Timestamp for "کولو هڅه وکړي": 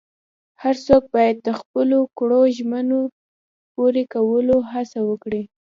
4.13-5.41